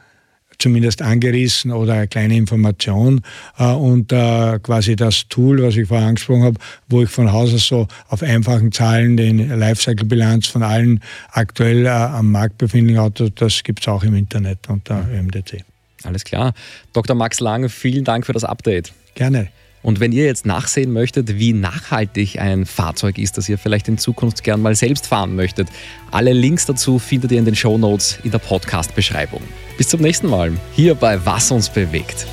zumindest 0.59 1.01
angerissen 1.01 1.71
oder 1.71 1.93
eine 1.93 2.07
kleine 2.07 2.35
Information 2.35 3.21
äh, 3.57 3.65
und 3.65 4.11
äh, 4.11 4.59
quasi 4.59 4.95
das 4.95 5.27
Tool, 5.29 5.61
was 5.61 5.75
ich 5.77 5.87
vorher 5.87 6.07
angesprochen 6.07 6.43
habe, 6.43 6.59
wo 6.89 7.03
ich 7.03 7.09
von 7.09 7.31
Haus 7.31 7.53
aus 7.53 7.67
so 7.67 7.87
auf 8.07 8.23
einfachen 8.23 8.71
Zahlen 8.71 9.17
den 9.17 9.37
Lifecycle-Bilanz 9.37 10.47
von 10.47 10.63
allen 10.63 11.01
aktuell 11.31 11.85
äh, 11.85 11.89
am 11.89 12.31
Markt 12.31 12.57
befindlichen 12.57 12.99
Autos, 12.99 13.29
das 13.35 13.63
gibt 13.63 13.81
es 13.81 13.87
auch 13.87 14.03
im 14.03 14.15
Internet 14.15 14.69
unter 14.69 15.07
ÖMDC. 15.13 15.63
Alles 16.03 16.23
klar. 16.23 16.53
Dr. 16.93 17.15
Max 17.15 17.39
Lang, 17.39 17.69
vielen 17.69 18.03
Dank 18.03 18.25
für 18.25 18.33
das 18.33 18.43
Update. 18.43 18.93
Gerne. 19.15 19.49
Und 19.83 19.99
wenn 19.99 20.11
ihr 20.11 20.25
jetzt 20.25 20.45
nachsehen 20.45 20.91
möchtet, 20.91 21.39
wie 21.39 21.53
nachhaltig 21.53 22.39
ein 22.39 22.65
Fahrzeug 22.65 23.17
ist, 23.17 23.37
das 23.37 23.47
ihr 23.47 23.57
vielleicht 23.57 23.87
in 23.87 23.97
Zukunft 23.97 24.43
gern 24.43 24.61
mal 24.61 24.75
selbst 24.75 25.07
fahren 25.07 25.35
möchtet, 25.35 25.69
alle 26.11 26.33
Links 26.33 26.65
dazu 26.65 26.99
findet 26.99 27.31
ihr 27.31 27.39
in 27.39 27.45
den 27.45 27.55
Show 27.55 27.77
Notes 27.77 28.19
in 28.23 28.31
der 28.31 28.39
Podcast-Beschreibung. 28.39 29.41
Bis 29.77 29.87
zum 29.87 30.01
nächsten 30.01 30.27
Mal, 30.27 30.51
hier 30.73 30.95
bei 30.95 31.25
Was 31.25 31.51
uns 31.51 31.69
bewegt. 31.69 32.27